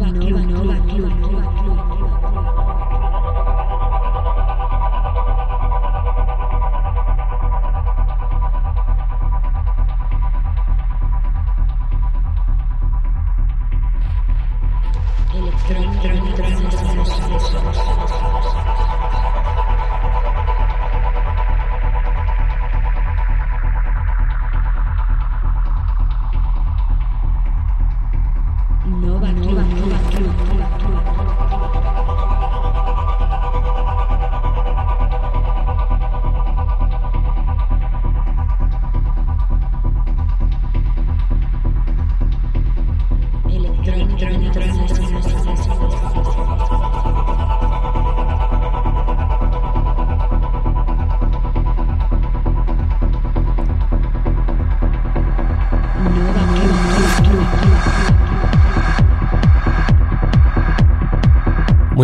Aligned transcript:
Muy 0.00 0.49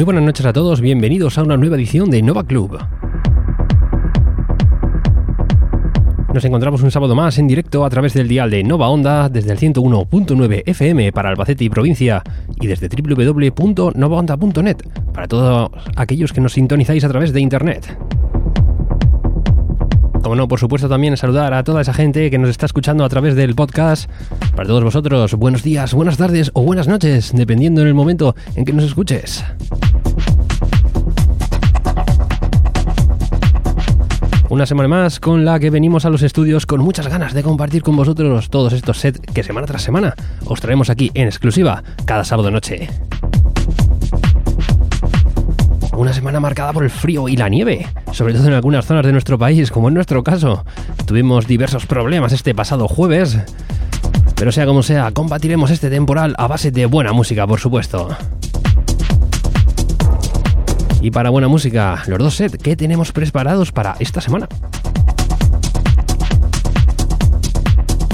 buenas 0.06 0.22
noches 0.22 0.46
a 0.46 0.52
todos, 0.52 0.80
bienvenidos 0.80 1.36
a 1.36 1.42
una 1.42 1.56
nueva 1.56 1.74
edición 1.74 2.08
de 2.10 2.22
Nova 2.22 2.44
Club. 2.44 2.78
Nos 6.32 6.44
encontramos 6.44 6.80
un 6.82 6.92
sábado 6.92 7.16
más 7.16 7.38
en 7.38 7.48
directo 7.48 7.84
a 7.84 7.90
través 7.90 8.14
del 8.14 8.28
dial 8.28 8.48
de 8.48 8.62
Nova 8.62 8.88
Onda 8.88 9.28
desde 9.28 9.50
el 9.50 9.58
101.9 9.58 10.62
FM 10.64 11.10
para 11.10 11.30
Albacete 11.30 11.64
y 11.64 11.70
provincia 11.70 12.22
y 12.60 12.68
desde 12.68 12.88
www.novaonda.net 12.88 14.76
para 15.12 15.26
todos 15.26 15.70
aquellos 15.96 16.32
que 16.32 16.40
nos 16.40 16.52
sintonizáis 16.52 17.02
a 17.02 17.08
través 17.08 17.32
de 17.32 17.40
internet. 17.40 17.98
Como 20.26 20.34
no, 20.34 20.48
por 20.48 20.58
supuesto 20.58 20.88
también 20.88 21.16
saludar 21.16 21.54
a 21.54 21.62
toda 21.62 21.80
esa 21.80 21.92
gente 21.92 22.30
que 22.30 22.38
nos 22.38 22.50
está 22.50 22.66
escuchando 22.66 23.04
a 23.04 23.08
través 23.08 23.36
del 23.36 23.54
podcast. 23.54 24.10
Para 24.56 24.66
todos 24.66 24.82
vosotros, 24.82 25.34
buenos 25.34 25.62
días, 25.62 25.94
buenas 25.94 26.16
tardes 26.16 26.50
o 26.52 26.62
buenas 26.62 26.88
noches, 26.88 27.32
dependiendo 27.32 27.80
en 27.80 27.86
el 27.86 27.94
momento 27.94 28.34
en 28.56 28.64
que 28.64 28.72
nos 28.72 28.84
escuches. 28.84 29.44
Una 34.56 34.64
semana 34.64 34.88
más 34.88 35.20
con 35.20 35.44
la 35.44 35.60
que 35.60 35.68
venimos 35.68 36.06
a 36.06 36.08
los 36.08 36.22
estudios 36.22 36.64
con 36.64 36.80
muchas 36.80 37.08
ganas 37.08 37.34
de 37.34 37.42
compartir 37.42 37.82
con 37.82 37.94
vosotros 37.94 38.48
todos 38.48 38.72
estos 38.72 38.98
sets 38.98 39.20
que 39.20 39.42
semana 39.42 39.66
tras 39.66 39.82
semana 39.82 40.14
os 40.46 40.62
traemos 40.62 40.88
aquí 40.88 41.10
en 41.12 41.26
exclusiva 41.26 41.84
cada 42.06 42.24
sábado 42.24 42.50
noche. 42.50 42.88
Una 45.94 46.14
semana 46.14 46.40
marcada 46.40 46.72
por 46.72 46.84
el 46.84 46.90
frío 46.90 47.28
y 47.28 47.36
la 47.36 47.50
nieve, 47.50 47.86
sobre 48.12 48.32
todo 48.32 48.46
en 48.46 48.54
algunas 48.54 48.86
zonas 48.86 49.04
de 49.04 49.12
nuestro 49.12 49.38
país, 49.38 49.70
como 49.70 49.88
en 49.88 49.94
nuestro 49.94 50.24
caso. 50.24 50.64
Tuvimos 51.04 51.46
diversos 51.46 51.84
problemas 51.84 52.32
este 52.32 52.54
pasado 52.54 52.88
jueves, 52.88 53.38
pero 54.36 54.52
sea 54.52 54.64
como 54.64 54.82
sea, 54.82 55.10
combatiremos 55.10 55.70
este 55.70 55.90
temporal 55.90 56.34
a 56.38 56.46
base 56.46 56.70
de 56.70 56.86
buena 56.86 57.12
música, 57.12 57.46
por 57.46 57.60
supuesto. 57.60 58.16
Y 61.06 61.12
para 61.12 61.30
buena 61.30 61.46
música, 61.46 62.02
los 62.08 62.18
dos 62.18 62.34
sets 62.34 62.58
que 62.58 62.74
tenemos 62.74 63.12
preparados 63.12 63.70
para 63.70 63.94
esta 64.00 64.20
semana. 64.20 64.48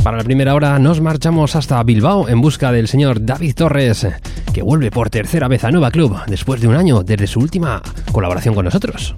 Para 0.04 0.18
la 0.18 0.24
primera 0.24 0.54
hora 0.54 0.78
nos 0.78 1.00
marchamos 1.00 1.56
hasta 1.56 1.82
Bilbao 1.84 2.28
en 2.28 2.42
busca 2.42 2.70
del 2.70 2.88
señor 2.88 3.24
David 3.24 3.54
Torres, 3.54 4.06
que 4.52 4.60
vuelve 4.60 4.90
por 4.90 5.08
tercera 5.08 5.48
vez 5.48 5.64
a 5.64 5.70
Nueva 5.70 5.90
Club 5.90 6.18
después 6.26 6.60
de 6.60 6.68
un 6.68 6.74
año 6.76 7.02
desde 7.02 7.26
su 7.26 7.40
última 7.40 7.80
colaboración 8.12 8.54
con 8.54 8.66
nosotros. 8.66 9.16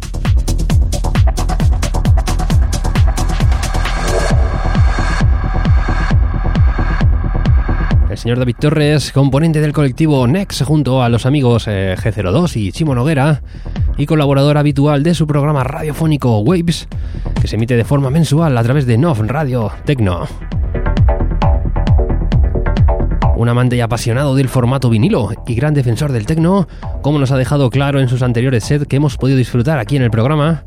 Señor 8.24 8.38
David 8.38 8.56
Torres, 8.58 9.12
componente 9.12 9.60
del 9.60 9.74
colectivo 9.74 10.26
Nex 10.26 10.62
junto 10.62 11.02
a 11.02 11.10
los 11.10 11.26
amigos 11.26 11.66
eh, 11.68 11.94
G02 11.98 12.56
y 12.56 12.72
Chimo 12.72 12.94
Noguera, 12.94 13.42
y 13.98 14.06
colaborador 14.06 14.56
habitual 14.56 15.02
de 15.02 15.12
su 15.12 15.26
programa 15.26 15.62
radiofónico 15.62 16.38
Waves, 16.38 16.88
que 17.38 17.48
se 17.48 17.56
emite 17.56 17.76
de 17.76 17.84
forma 17.84 18.08
mensual 18.08 18.56
a 18.56 18.62
través 18.62 18.86
de 18.86 18.96
NOV 18.96 19.26
Radio 19.26 19.70
Tecno. 19.84 20.26
Un 23.36 23.48
amante 23.50 23.76
y 23.76 23.82
apasionado 23.82 24.34
del 24.34 24.48
formato 24.48 24.88
vinilo 24.88 25.28
y 25.46 25.54
gran 25.54 25.74
defensor 25.74 26.10
del 26.10 26.24
techno, 26.24 26.66
como 27.02 27.18
nos 27.18 27.30
ha 27.30 27.36
dejado 27.36 27.68
claro 27.68 28.00
en 28.00 28.08
sus 28.08 28.22
anteriores 28.22 28.64
sets 28.64 28.86
que 28.86 28.96
hemos 28.96 29.18
podido 29.18 29.36
disfrutar 29.36 29.78
aquí 29.78 29.96
en 29.96 30.02
el 30.02 30.10
programa, 30.10 30.64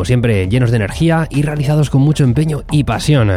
como 0.00 0.06
siempre 0.06 0.48
llenos 0.48 0.70
de 0.70 0.76
energía 0.76 1.26
y 1.28 1.42
realizados 1.42 1.90
con 1.90 2.00
mucho 2.00 2.24
empeño 2.24 2.62
y 2.70 2.84
pasión. 2.84 3.30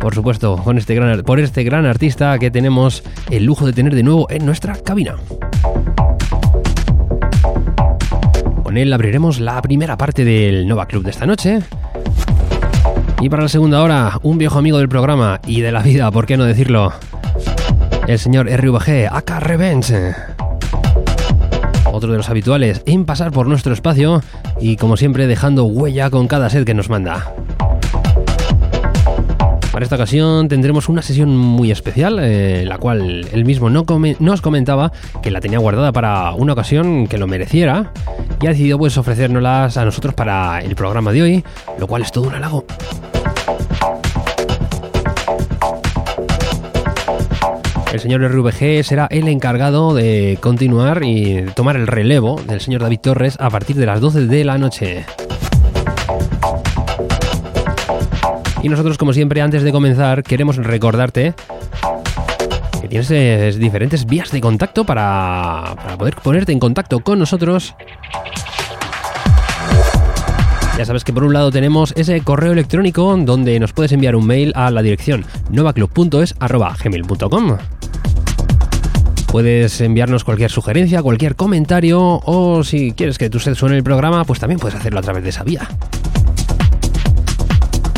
Por 0.00 0.14
supuesto, 0.14 0.56
con 0.56 0.78
este 0.78 0.94
gran, 0.94 1.20
por 1.20 1.38
este 1.38 1.64
gran 1.64 1.84
artista 1.84 2.38
que 2.38 2.50
tenemos 2.50 3.02
el 3.30 3.44
lujo 3.44 3.66
de 3.66 3.74
tener 3.74 3.94
de 3.94 4.02
nuevo 4.02 4.26
en 4.30 4.46
nuestra 4.46 4.74
cabina. 4.76 5.16
Con 8.62 8.78
él 8.78 8.90
abriremos 8.90 9.38
la 9.38 9.60
primera 9.60 9.98
parte 9.98 10.24
del 10.24 10.66
Nova 10.66 10.86
Club 10.86 11.04
de 11.04 11.10
esta 11.10 11.26
noche. 11.26 11.58
Y 13.20 13.28
para 13.28 13.42
la 13.42 13.50
segunda 13.50 13.82
hora, 13.82 14.18
un 14.22 14.38
viejo 14.38 14.58
amigo 14.58 14.78
del 14.78 14.88
programa 14.88 15.42
y 15.46 15.60
de 15.60 15.72
la 15.72 15.82
vida, 15.82 16.10
¿por 16.10 16.24
qué 16.24 16.38
no 16.38 16.44
decirlo? 16.44 16.94
el 18.06 18.18
señor 18.18 18.48
RVG, 18.48 19.08
aka 19.12 19.40
Revenge. 19.40 20.37
Otro 21.98 22.12
de 22.12 22.18
los 22.18 22.30
habituales 22.30 22.80
en 22.86 23.04
pasar 23.04 23.32
por 23.32 23.48
nuestro 23.48 23.72
espacio 23.72 24.22
y 24.60 24.76
como 24.76 24.96
siempre 24.96 25.26
dejando 25.26 25.64
huella 25.64 26.10
con 26.10 26.28
cada 26.28 26.48
set 26.48 26.64
que 26.64 26.72
nos 26.72 26.88
manda. 26.88 27.34
Para 29.72 29.82
esta 29.82 29.96
ocasión 29.96 30.46
tendremos 30.46 30.88
una 30.88 31.02
sesión 31.02 31.36
muy 31.36 31.72
especial, 31.72 32.20
eh, 32.20 32.64
la 32.64 32.78
cual 32.78 33.26
él 33.32 33.44
mismo 33.44 33.68
no 33.68 33.84
nos 34.20 34.40
comentaba 34.40 34.92
que 35.24 35.32
la 35.32 35.40
tenía 35.40 35.58
guardada 35.58 35.90
para 35.90 36.32
una 36.34 36.52
ocasión 36.52 37.08
que 37.08 37.18
lo 37.18 37.26
mereciera 37.26 37.92
y 38.40 38.46
ha 38.46 38.50
decidido 38.50 38.78
pues 38.78 38.96
ofrecérnoslas 38.96 39.76
a 39.76 39.84
nosotros 39.84 40.14
para 40.14 40.60
el 40.60 40.76
programa 40.76 41.10
de 41.10 41.22
hoy, 41.22 41.44
lo 41.80 41.88
cual 41.88 42.02
es 42.02 42.12
todo 42.12 42.28
un 42.28 42.34
halago. 42.36 42.64
El 47.92 48.00
señor 48.00 48.20
RVG 48.22 48.84
será 48.84 49.06
el 49.10 49.28
encargado 49.28 49.94
de 49.94 50.36
continuar 50.42 51.02
y 51.04 51.46
tomar 51.54 51.74
el 51.76 51.86
relevo 51.86 52.38
del 52.46 52.60
señor 52.60 52.82
David 52.82 53.00
Torres 53.00 53.36
a 53.40 53.48
partir 53.48 53.76
de 53.76 53.86
las 53.86 54.00
12 54.00 54.26
de 54.26 54.44
la 54.44 54.58
noche. 54.58 55.06
Y 58.62 58.68
nosotros, 58.68 58.98
como 58.98 59.14
siempre, 59.14 59.40
antes 59.40 59.62
de 59.62 59.72
comenzar, 59.72 60.22
queremos 60.22 60.56
recordarte 60.56 61.32
que 62.82 62.88
tienes 62.88 63.10
eh, 63.10 63.54
diferentes 63.58 64.04
vías 64.04 64.30
de 64.32 64.42
contacto 64.42 64.84
para, 64.84 65.74
para 65.76 65.96
poder 65.96 66.16
ponerte 66.16 66.52
en 66.52 66.58
contacto 66.58 67.00
con 67.00 67.18
nosotros. 67.18 67.74
Ya 70.78 70.84
sabes 70.84 71.02
que 71.02 71.12
por 71.12 71.24
un 71.24 71.32
lado 71.32 71.50
tenemos 71.50 71.92
ese 71.96 72.20
correo 72.20 72.52
electrónico 72.52 73.16
donde 73.16 73.58
nos 73.58 73.72
puedes 73.72 73.90
enviar 73.90 74.14
un 74.14 74.24
mail 74.24 74.52
a 74.54 74.70
la 74.70 74.80
dirección 74.80 75.24
novaclub.es.gmail.com 75.50 77.56
Puedes 79.26 79.80
enviarnos 79.80 80.22
cualquier 80.22 80.52
sugerencia, 80.52 81.02
cualquier 81.02 81.34
comentario 81.34 82.20
o 82.24 82.62
si 82.62 82.92
quieres 82.92 83.18
que 83.18 83.28
tu 83.28 83.40
set 83.40 83.56
suene 83.56 83.76
el 83.76 83.82
programa, 83.82 84.24
pues 84.24 84.38
también 84.38 84.60
puedes 84.60 84.78
hacerlo 84.78 85.00
a 85.00 85.02
través 85.02 85.24
de 85.24 85.30
esa 85.30 85.42
vía. 85.42 85.68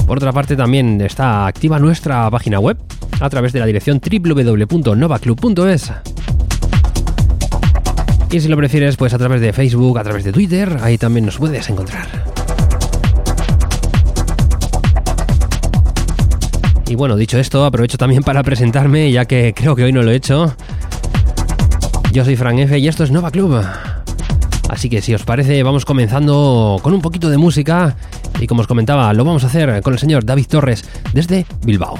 Por 0.06 0.16
otra 0.16 0.32
parte, 0.32 0.56
también 0.56 1.02
está 1.02 1.46
activa 1.46 1.78
nuestra 1.78 2.30
página 2.30 2.60
web 2.60 2.78
a 3.20 3.28
través 3.28 3.52
de 3.52 3.60
la 3.60 3.66
dirección 3.66 4.00
www.novaclub.es. 4.00 5.92
Y 8.30 8.40
si 8.40 8.48
lo 8.48 8.56
prefieres, 8.56 8.96
pues 8.96 9.12
a 9.12 9.18
través 9.18 9.42
de 9.42 9.52
Facebook, 9.52 9.98
a 9.98 10.02
través 10.02 10.24
de 10.24 10.32
Twitter, 10.32 10.78
ahí 10.80 10.96
también 10.96 11.26
nos 11.26 11.36
puedes 11.36 11.68
encontrar. 11.68 12.39
Y 16.90 16.96
bueno, 16.96 17.14
dicho 17.14 17.38
esto, 17.38 17.64
aprovecho 17.64 17.96
también 17.96 18.24
para 18.24 18.42
presentarme, 18.42 19.12
ya 19.12 19.24
que 19.24 19.54
creo 19.54 19.76
que 19.76 19.84
hoy 19.84 19.92
no 19.92 20.02
lo 20.02 20.10
he 20.10 20.16
hecho. 20.16 20.52
Yo 22.12 22.24
soy 22.24 22.34
Fran 22.34 22.58
F 22.58 22.76
y 22.76 22.88
esto 22.88 23.04
es 23.04 23.12
Nova 23.12 23.30
Club. 23.30 23.64
Así 24.68 24.90
que 24.90 25.00
si 25.00 25.14
os 25.14 25.22
parece, 25.22 25.62
vamos 25.62 25.84
comenzando 25.84 26.80
con 26.82 26.92
un 26.92 27.00
poquito 27.00 27.30
de 27.30 27.38
música 27.38 27.94
y 28.40 28.48
como 28.48 28.62
os 28.62 28.66
comentaba, 28.66 29.12
lo 29.12 29.24
vamos 29.24 29.44
a 29.44 29.46
hacer 29.46 29.82
con 29.82 29.92
el 29.92 30.00
señor 30.00 30.24
David 30.24 30.46
Torres 30.48 30.84
desde 31.12 31.46
Bilbao. 31.62 31.96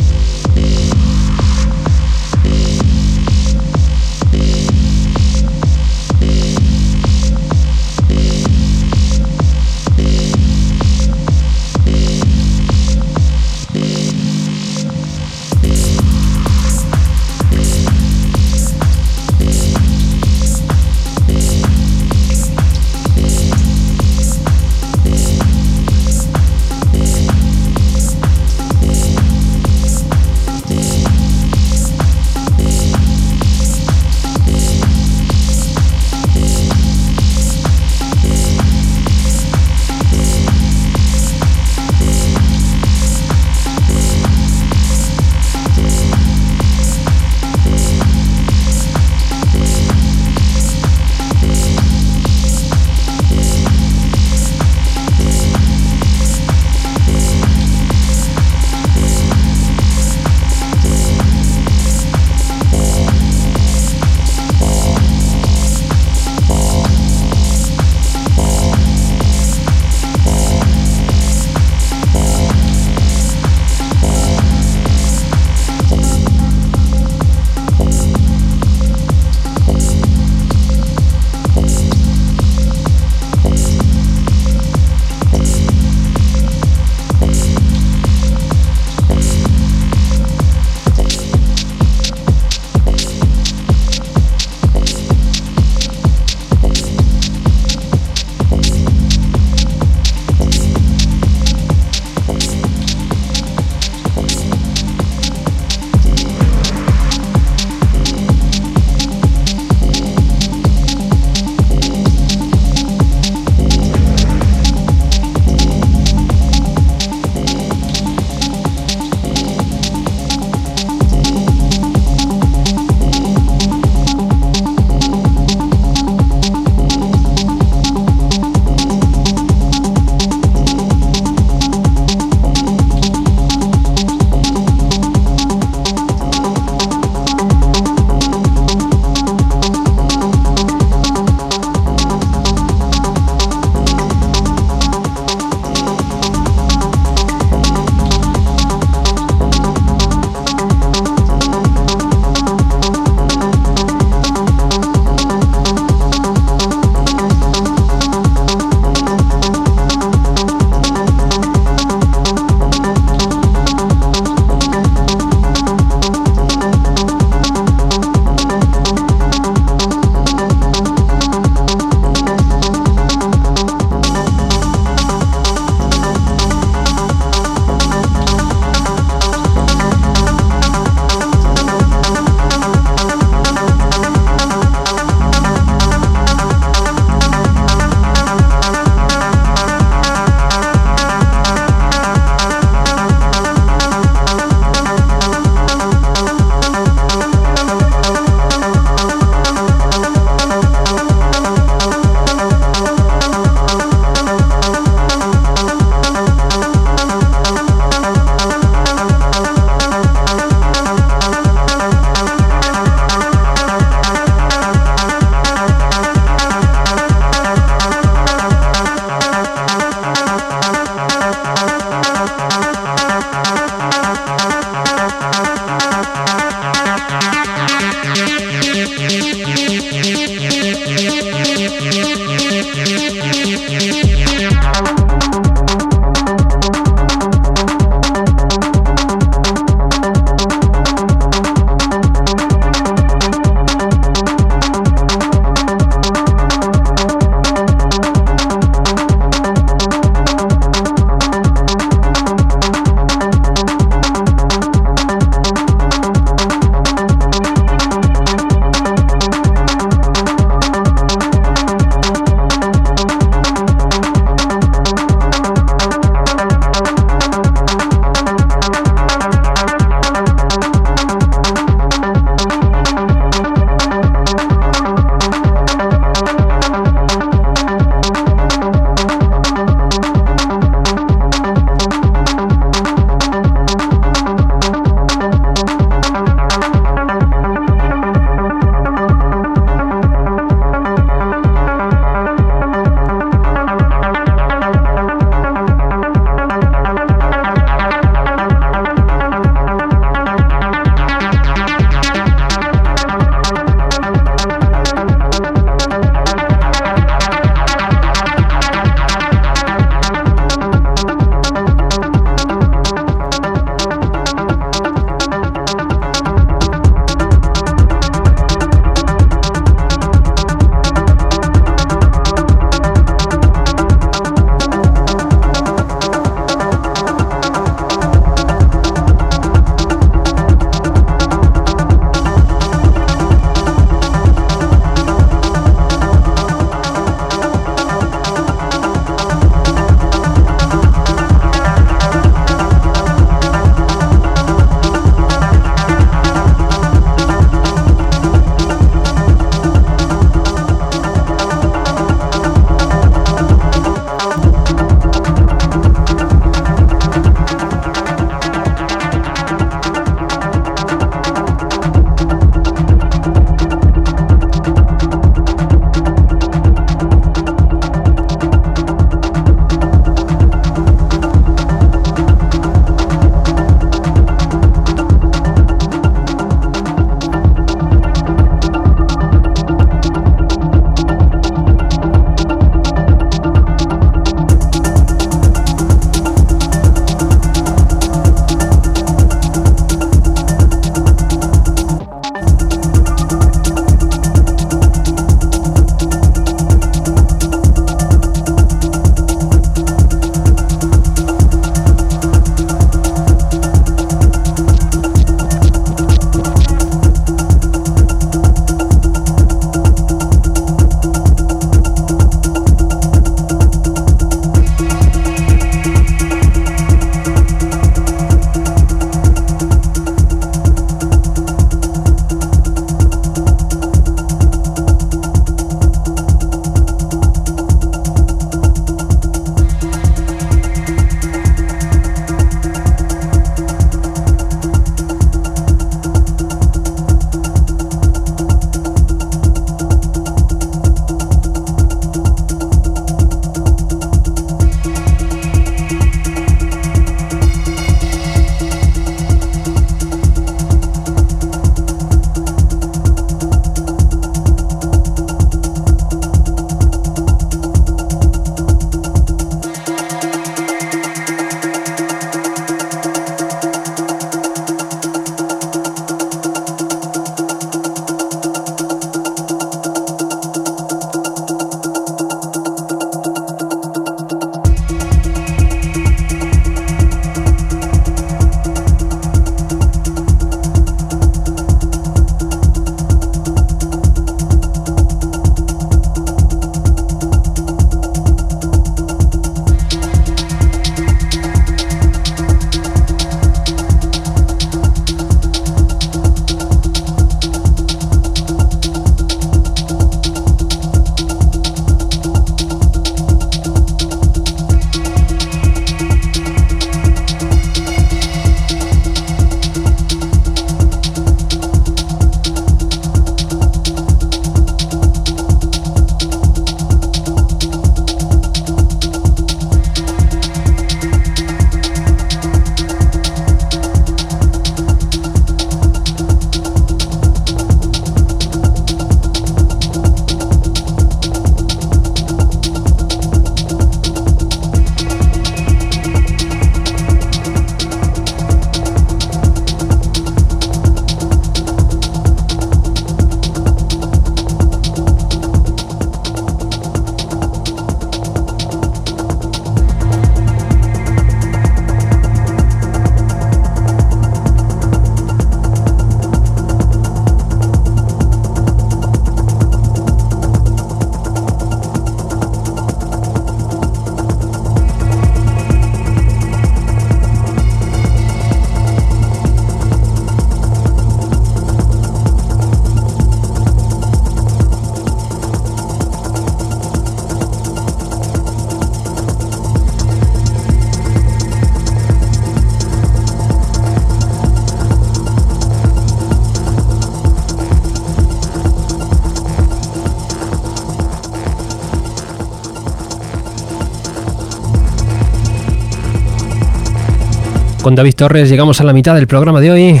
Con 597.86 597.94
David 597.94 598.16
Torres 598.16 598.50
llegamos 598.50 598.80
a 598.80 598.84
la 598.84 598.92
mitad 598.92 599.14
del 599.14 599.28
programa 599.28 599.60
de 599.60 599.70
hoy. 599.70 600.00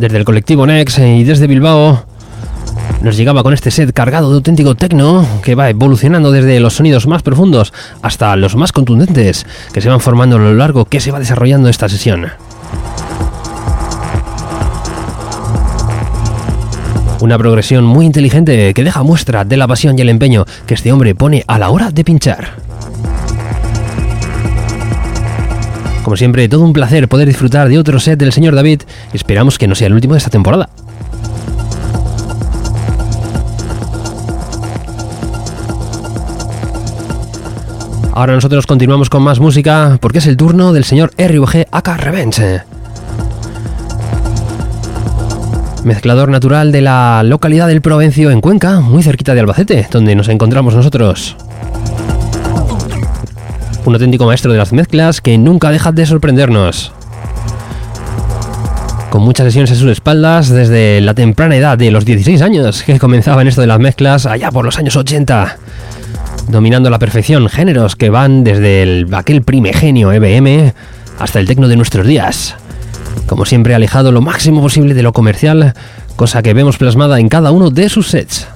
Desde 0.00 0.16
el 0.16 0.24
colectivo 0.24 0.66
Nex 0.66 0.98
y 0.98 1.22
desde 1.22 1.46
Bilbao 1.46 2.02
nos 3.02 3.16
llegaba 3.16 3.44
con 3.44 3.54
este 3.54 3.70
set 3.70 3.92
cargado 3.92 4.28
de 4.28 4.34
auténtico 4.34 4.74
techno 4.74 5.24
que 5.44 5.54
va 5.54 5.70
evolucionando 5.70 6.32
desde 6.32 6.58
los 6.58 6.74
sonidos 6.74 7.06
más 7.06 7.22
profundos 7.22 7.72
hasta 8.02 8.34
los 8.34 8.56
más 8.56 8.72
contundentes 8.72 9.46
que 9.72 9.80
se 9.80 9.88
van 9.88 10.00
formando 10.00 10.34
a 10.34 10.40
lo 10.40 10.54
largo 10.54 10.86
que 10.86 10.98
se 10.98 11.12
va 11.12 11.20
desarrollando 11.20 11.68
esta 11.68 11.88
sesión. 11.88 12.26
Una 17.20 17.38
progresión 17.38 17.84
muy 17.84 18.06
inteligente 18.06 18.74
que 18.74 18.82
deja 18.82 19.04
muestra 19.04 19.44
de 19.44 19.56
la 19.56 19.68
pasión 19.68 19.96
y 19.96 20.02
el 20.02 20.08
empeño 20.08 20.46
que 20.66 20.74
este 20.74 20.90
hombre 20.90 21.14
pone 21.14 21.44
a 21.46 21.60
la 21.60 21.70
hora 21.70 21.92
de 21.92 22.02
pinchar. 22.02 22.57
Como 26.08 26.16
siempre, 26.16 26.48
todo 26.48 26.64
un 26.64 26.72
placer 26.72 27.06
poder 27.06 27.28
disfrutar 27.28 27.68
de 27.68 27.78
otro 27.78 28.00
set 28.00 28.18
del 28.18 28.32
señor 28.32 28.54
David 28.54 28.80
esperamos 29.12 29.58
que 29.58 29.68
no 29.68 29.74
sea 29.74 29.88
el 29.88 29.92
último 29.92 30.14
de 30.14 30.18
esta 30.18 30.30
temporada. 30.30 30.70
Ahora 38.14 38.32
nosotros 38.32 38.66
continuamos 38.66 39.10
con 39.10 39.22
más 39.22 39.38
música 39.38 39.98
porque 40.00 40.20
es 40.20 40.26
el 40.26 40.38
turno 40.38 40.72
del 40.72 40.84
señor 40.84 41.12
RVG 41.18 41.66
aka 41.70 41.98
Revenge. 41.98 42.62
Mezclador 45.84 46.30
natural 46.30 46.72
de 46.72 46.80
la 46.80 47.22
localidad 47.22 47.68
del 47.68 47.82
Provencio 47.82 48.30
en 48.30 48.40
Cuenca, 48.40 48.80
muy 48.80 49.02
cerquita 49.02 49.34
de 49.34 49.40
Albacete, 49.40 49.88
donde 49.90 50.14
nos 50.14 50.30
encontramos 50.30 50.74
nosotros. 50.74 51.36
Un 53.88 53.94
auténtico 53.94 54.26
maestro 54.26 54.52
de 54.52 54.58
las 54.58 54.74
mezclas 54.74 55.22
que 55.22 55.38
nunca 55.38 55.70
deja 55.70 55.92
de 55.92 56.04
sorprendernos. 56.04 56.92
Con 59.08 59.22
muchas 59.22 59.46
sesiones 59.46 59.70
a 59.70 59.76
sus 59.76 59.90
espaldas 59.90 60.50
desde 60.50 61.00
la 61.00 61.14
temprana 61.14 61.56
edad 61.56 61.78
de 61.78 61.90
los 61.90 62.04
16 62.04 62.42
años 62.42 62.82
que 62.82 62.98
comenzaba 62.98 63.40
en 63.40 63.48
esto 63.48 63.62
de 63.62 63.66
las 63.66 63.78
mezclas 63.78 64.26
allá 64.26 64.50
por 64.50 64.66
los 64.66 64.76
años 64.76 64.94
80 64.94 65.56
dominando 66.48 66.88
a 66.88 66.90
la 66.90 66.98
perfección 66.98 67.48
géneros 67.48 67.96
que 67.96 68.10
van 68.10 68.44
desde 68.44 68.82
el, 68.82 69.08
aquel 69.14 69.40
primegenio 69.40 70.12
EBM 70.12 70.74
hasta 71.18 71.40
el 71.40 71.46
tecno 71.46 71.66
de 71.66 71.76
nuestros 71.76 72.06
días. 72.06 72.56
Como 73.26 73.46
siempre, 73.46 73.74
alejado 73.74 74.12
lo 74.12 74.20
máximo 74.20 74.60
posible 74.60 74.92
de 74.92 75.02
lo 75.02 75.14
comercial, 75.14 75.72
cosa 76.14 76.42
que 76.42 76.52
vemos 76.52 76.76
plasmada 76.76 77.20
en 77.20 77.30
cada 77.30 77.52
uno 77.52 77.70
de 77.70 77.88
sus 77.88 78.08
sets. 78.08 78.48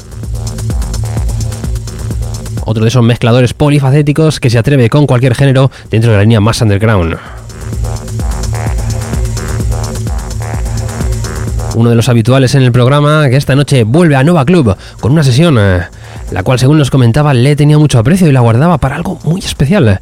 Otro 2.73 2.85
de 2.85 2.89
esos 2.89 3.05
mezcladores 3.05 3.53
polifacéticos 3.53 4.41
que 4.41 4.49
se 4.49 4.57
atreve 4.57 4.89
con 4.89 5.07
cualquier 5.07 5.35
género 5.35 5.71
dentro 5.91 6.11
de 6.11 6.17
la 6.17 6.23
línea 6.23 6.41
más 6.41 6.59
underground. 6.63 7.19
Uno 11.75 11.91
de 11.91 11.97
los 11.97 12.09
habituales 12.09 12.55
en 12.55 12.63
el 12.63 12.73
programa 12.73 13.29
que 13.29 13.37
esta 13.37 13.55
noche 13.55 13.85
vuelve 13.85 14.17
a 14.17 14.25
Nova 14.25 14.47
Club 14.47 14.75
con 15.01 15.13
una 15.13 15.23
sesión 15.23 15.59
eh, 15.61 15.83
la 16.31 16.43
cual 16.43 16.59
según 16.59 16.79
nos 16.79 16.91
comentaba 16.91 17.35
le 17.35 17.55
tenía 17.57 17.77
mucho 17.77 17.99
aprecio 17.99 18.27
y 18.27 18.33
la 18.33 18.41
guardaba 18.41 18.79
para 18.79 18.97
algo 18.97 19.19
muy 19.23 19.43
especial, 19.43 20.01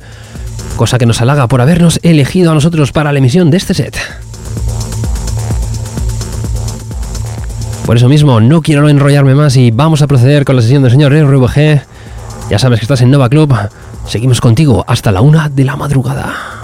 cosa 0.76 0.96
que 0.96 1.06
nos 1.06 1.20
halaga 1.20 1.48
por 1.48 1.60
habernos 1.60 1.98
elegido 2.04 2.52
a 2.52 2.54
nosotros 2.54 2.92
para 2.92 3.12
la 3.12 3.18
emisión 3.18 3.50
de 3.50 3.56
este 3.56 3.74
set. 3.74 3.98
Por 7.84 7.96
eso 7.96 8.08
mismo 8.08 8.40
no 8.40 8.62
quiero 8.62 8.88
enrollarme 8.88 9.34
más 9.34 9.56
y 9.56 9.72
vamos 9.72 10.02
a 10.02 10.06
proceder 10.06 10.44
con 10.44 10.54
la 10.54 10.62
sesión 10.62 10.84
del 10.84 10.92
señor 10.92 11.12
RVG. 11.12 11.89
Ya 12.50 12.58
sabes 12.58 12.80
que 12.80 12.84
estás 12.84 13.00
en 13.02 13.12
Nova 13.12 13.28
Club, 13.28 13.54
seguimos 14.08 14.40
contigo 14.40 14.84
hasta 14.88 15.12
la 15.12 15.20
una 15.20 15.48
de 15.48 15.64
la 15.64 15.76
madrugada. 15.76 16.60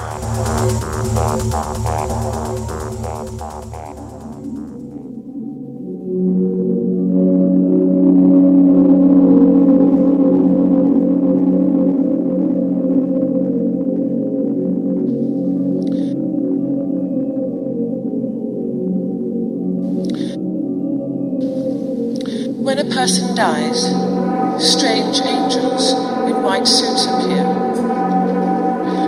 person 22.97 23.35
dies, 23.35 24.16
strange 24.61 25.21
angels 25.21 25.93
in 26.29 26.43
white 26.43 26.67
suits 26.67 27.07
appear. 27.07 27.45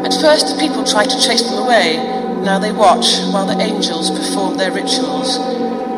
At 0.04 0.14
first 0.20 0.48
the 0.48 0.58
people 0.60 0.84
try 0.84 1.04
to 1.04 1.20
chase 1.20 1.42
them 1.42 1.58
away, 1.58 1.96
now 2.42 2.58
they 2.58 2.72
watch 2.72 3.18
while 3.32 3.46
the 3.46 3.60
angels 3.60 4.10
perform 4.10 4.56
their 4.56 4.72
rituals, 4.72 5.36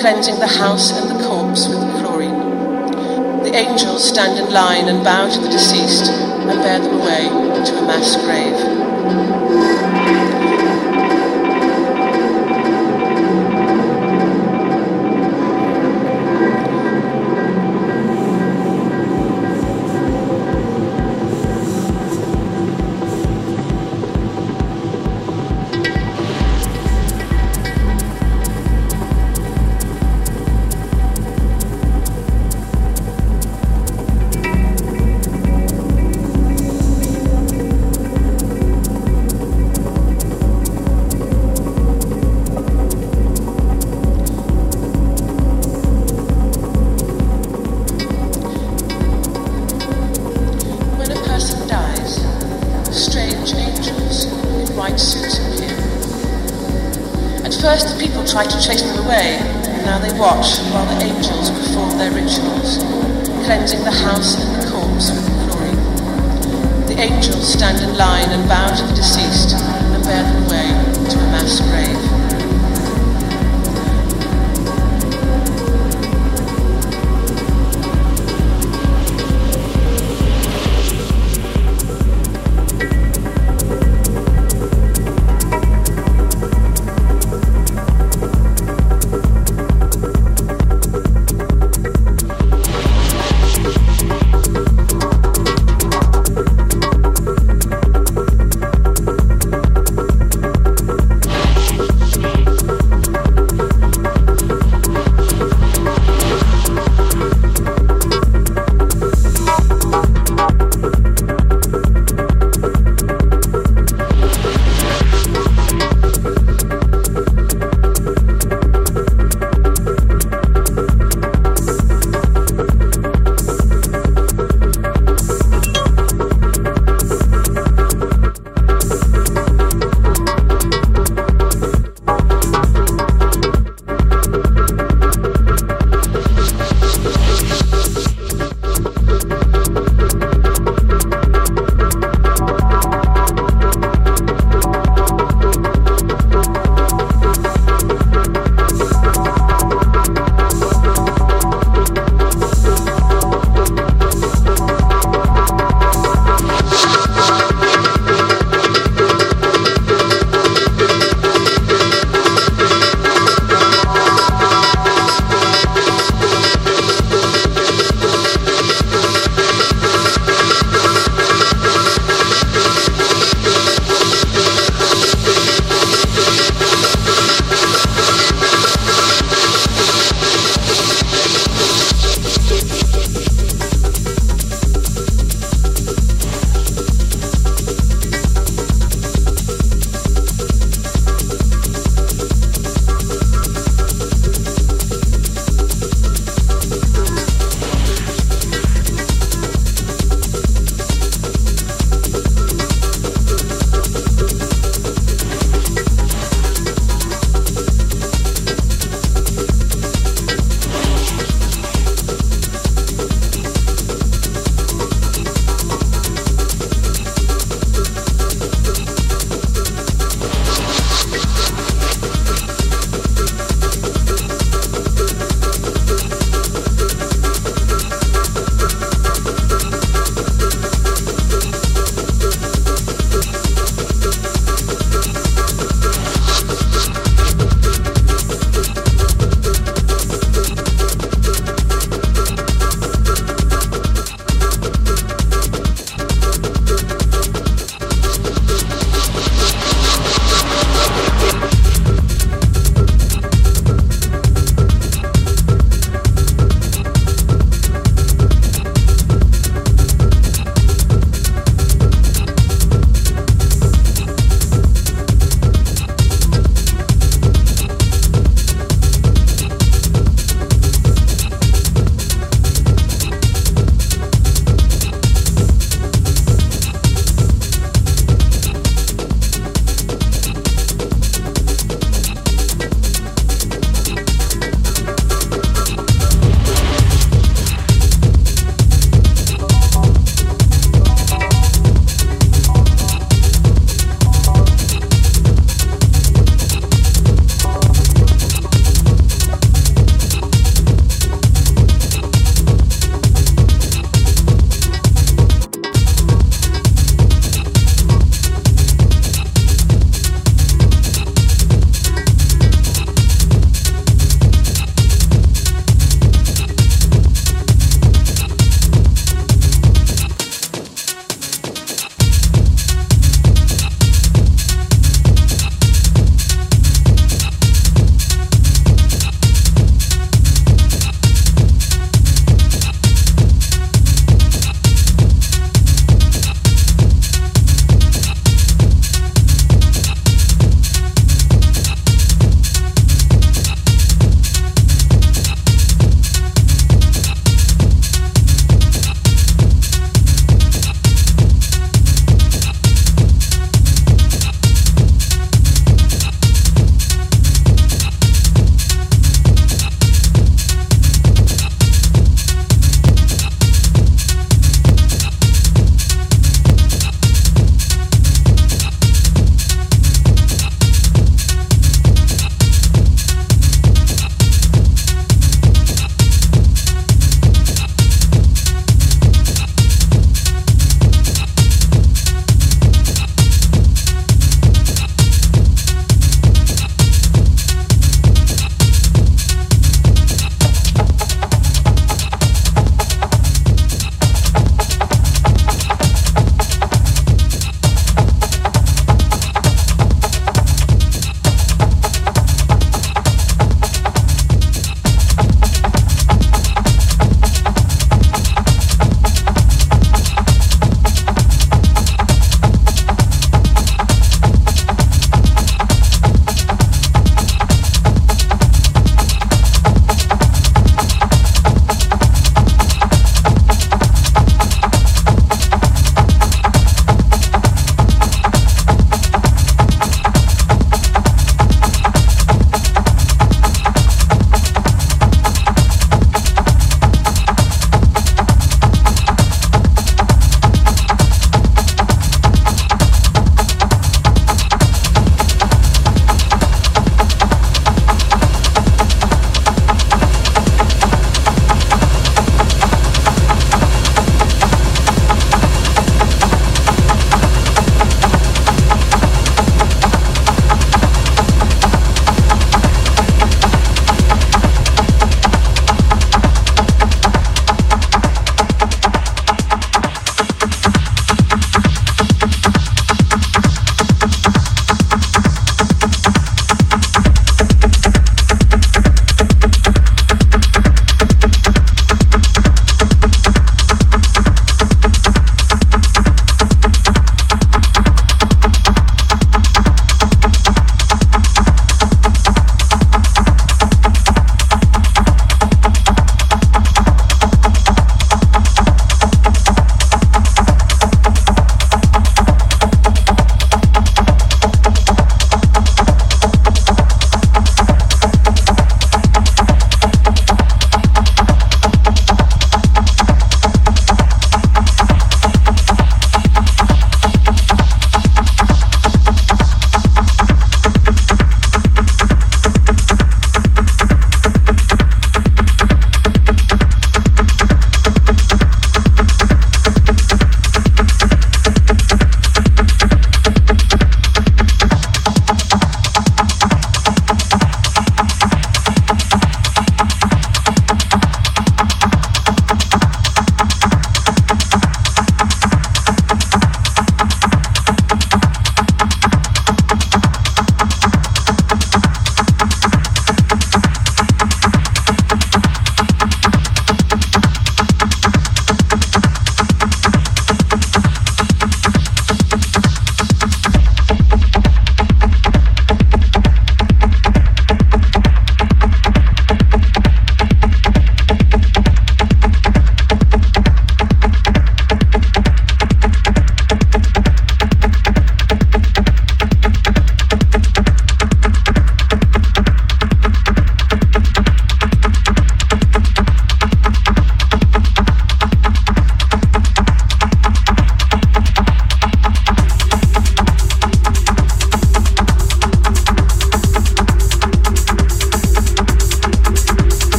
cleansing 0.00 0.38
the 0.40 0.46
house 0.46 0.92
and 0.92 1.08
the 1.08 1.24
corpse 1.26 1.68
with 1.68 1.80
chlorine. 2.00 3.42
The 3.42 3.54
angels 3.54 4.08
stand 4.08 4.38
in 4.38 4.52
line 4.52 4.88
and 4.88 5.04
bow 5.04 5.28
to 5.28 5.40
the 5.40 5.48
deceased 5.48 6.10
and 6.10 6.60
bear 6.60 6.80
them 6.80 7.00
away 7.00 7.28
to 7.64 7.78
a 7.78 7.82
mass 7.86 8.16
grave. 8.16 9.93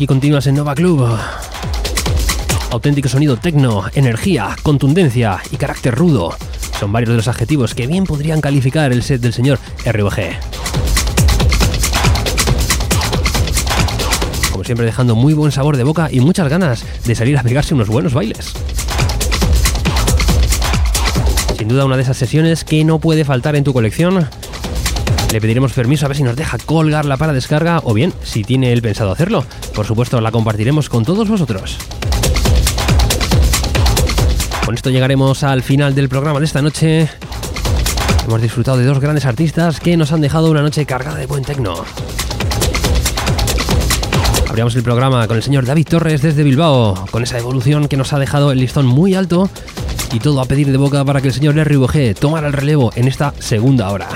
Aquí 0.00 0.06
continúas 0.06 0.46
en 0.46 0.54
Nova 0.54 0.74
Club. 0.74 1.06
Auténtico 2.70 3.06
sonido 3.10 3.36
tecno, 3.36 3.84
energía, 3.92 4.56
contundencia 4.62 5.42
y 5.50 5.58
carácter 5.58 5.94
rudo. 5.94 6.34
Son 6.78 6.90
varios 6.90 7.10
de 7.10 7.16
los 7.16 7.28
adjetivos 7.28 7.74
que 7.74 7.86
bien 7.86 8.04
podrían 8.04 8.40
calificar 8.40 8.92
el 8.92 9.02
set 9.02 9.20
del 9.20 9.34
señor 9.34 9.58
RVG. 9.84 10.38
Como 14.52 14.64
siempre 14.64 14.86
dejando 14.86 15.14
muy 15.14 15.34
buen 15.34 15.52
sabor 15.52 15.76
de 15.76 15.84
boca 15.84 16.08
y 16.10 16.20
muchas 16.20 16.48
ganas 16.48 16.82
de 17.04 17.14
salir 17.14 17.36
a 17.36 17.42
pegarse 17.42 17.74
unos 17.74 17.88
buenos 17.88 18.14
bailes. 18.14 18.54
Sin 21.58 21.68
duda 21.68 21.84
una 21.84 21.96
de 21.96 22.04
esas 22.04 22.16
sesiones 22.16 22.64
que 22.64 22.82
no 22.86 23.00
puede 23.00 23.26
faltar 23.26 23.54
en 23.54 23.64
tu 23.64 23.74
colección. 23.74 24.26
Le 25.32 25.40
pediremos 25.40 25.72
permiso 25.72 26.06
a 26.06 26.08
ver 26.08 26.16
si 26.16 26.24
nos 26.24 26.34
deja 26.34 26.58
colgarla 26.58 27.16
para 27.16 27.32
descarga 27.32 27.80
o 27.84 27.94
bien, 27.94 28.12
si 28.24 28.42
tiene 28.42 28.72
él 28.72 28.82
pensado 28.82 29.12
hacerlo, 29.12 29.44
por 29.74 29.86
supuesto 29.86 30.20
la 30.20 30.32
compartiremos 30.32 30.88
con 30.88 31.04
todos 31.04 31.28
vosotros. 31.28 31.78
Con 34.66 34.74
esto 34.74 34.90
llegaremos 34.90 35.44
al 35.44 35.62
final 35.62 35.94
del 35.94 36.08
programa 36.08 36.40
de 36.40 36.46
esta 36.46 36.62
noche. 36.62 37.08
Hemos 38.26 38.42
disfrutado 38.42 38.78
de 38.78 38.84
dos 38.84 38.98
grandes 38.98 39.24
artistas 39.24 39.78
que 39.78 39.96
nos 39.96 40.10
han 40.12 40.20
dejado 40.20 40.50
una 40.50 40.62
noche 40.62 40.84
cargada 40.84 41.16
de 41.16 41.26
buen 41.26 41.44
tecno. 41.44 41.84
Abríamos 44.48 44.74
el 44.74 44.82
programa 44.82 45.28
con 45.28 45.36
el 45.36 45.44
señor 45.44 45.64
David 45.64 45.86
Torres 45.88 46.22
desde 46.22 46.42
Bilbao, 46.42 47.06
con 47.12 47.22
esa 47.22 47.38
evolución 47.38 47.86
que 47.86 47.96
nos 47.96 48.12
ha 48.12 48.18
dejado 48.18 48.50
el 48.50 48.58
listón 48.58 48.84
muy 48.84 49.14
alto 49.14 49.48
y 50.12 50.18
todo 50.18 50.40
a 50.40 50.44
pedir 50.44 50.72
de 50.72 50.76
boca 50.76 51.04
para 51.04 51.20
que 51.20 51.28
el 51.28 51.34
señor 51.34 51.54
RVG 51.56 52.16
tomara 52.18 52.48
el 52.48 52.52
relevo 52.52 52.90
en 52.96 53.06
esta 53.06 53.32
segunda 53.38 53.90
hora. 53.90 54.08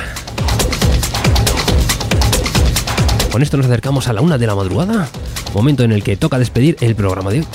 Con 3.35 3.43
esto 3.43 3.57
nos 3.57 3.67
acercamos 3.67 4.07
a 4.07 4.13
la 4.13 4.21
una 4.21 4.39
de 4.39 4.47
la 4.47 4.55
madrugada, 4.55 5.09
momento 5.55 5.83
en 5.83 5.91
el 5.91 6.05
que 6.05 6.17
toca 6.17 6.39
despedir 6.39 6.77
el 6.81 6.95
programa 6.95 7.33
de 7.33 7.41
hoy. 7.41 7.47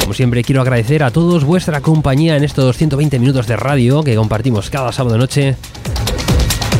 Como 0.00 0.12
siempre, 0.12 0.42
quiero 0.42 0.60
agradecer 0.60 1.04
a 1.04 1.12
todos 1.12 1.44
vuestra 1.44 1.80
compañía 1.80 2.36
en 2.36 2.42
estos 2.42 2.76
120 2.76 3.20
minutos 3.20 3.46
de 3.46 3.54
radio 3.54 4.02
que 4.02 4.16
compartimos 4.16 4.70
cada 4.70 4.90
sábado 4.90 5.18
noche. 5.18 5.54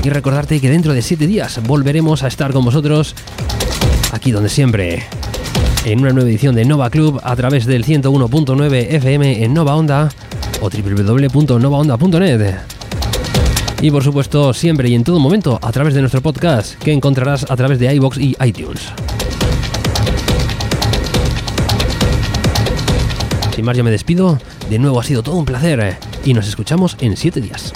Y 0.02 0.10
recordarte 0.10 0.60
que 0.60 0.68
dentro 0.68 0.94
de 0.94 1.02
7 1.02 1.28
días 1.28 1.62
volveremos 1.62 2.24
a 2.24 2.26
estar 2.26 2.52
con 2.52 2.64
vosotros 2.64 3.14
aquí 4.10 4.32
donde 4.32 4.48
siempre, 4.48 5.04
en 5.84 6.00
una 6.00 6.10
nueva 6.10 6.28
edición 6.28 6.56
de 6.56 6.64
Nova 6.64 6.90
Club 6.90 7.20
a 7.22 7.36
través 7.36 7.66
del 7.66 7.84
101.9 7.84 8.94
FM 8.94 9.44
en 9.44 9.54
Nova 9.54 9.76
Onda 9.76 10.10
o 10.60 10.68
www.novaonda.net. 10.68 12.71
Y 13.82 13.90
por 13.90 14.04
supuesto, 14.04 14.54
siempre 14.54 14.88
y 14.88 14.94
en 14.94 15.02
todo 15.02 15.18
momento 15.18 15.58
a 15.60 15.72
través 15.72 15.92
de 15.92 16.00
nuestro 16.00 16.22
podcast 16.22 16.76
que 16.76 16.92
encontrarás 16.92 17.50
a 17.50 17.56
través 17.56 17.80
de 17.80 17.92
iBox 17.96 18.16
y 18.16 18.36
iTunes. 18.40 18.80
Sin 23.52 23.64
más, 23.64 23.76
yo 23.76 23.82
me 23.82 23.90
despido. 23.90 24.38
De 24.70 24.78
nuevo 24.78 25.00
ha 25.00 25.02
sido 25.02 25.24
todo 25.24 25.34
un 25.34 25.44
placer 25.44 25.96
y 26.24 26.32
nos 26.32 26.46
escuchamos 26.46 26.96
en 27.00 27.16
7 27.16 27.40
días. 27.40 27.72